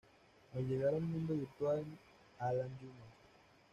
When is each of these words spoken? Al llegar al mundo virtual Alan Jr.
Al 0.55 0.67
llegar 0.67 0.95
al 0.95 1.01
mundo 1.03 1.35
virtual 1.35 1.85
Alan 2.39 2.75
Jr. 2.79 2.91